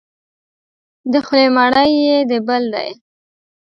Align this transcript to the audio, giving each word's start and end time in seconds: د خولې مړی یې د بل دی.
د 1.11 1.13
خولې 1.25 1.47
مړی 1.55 1.91
یې 2.05 2.17
د 2.29 2.31
بل 2.47 2.63
دی. 2.73 2.89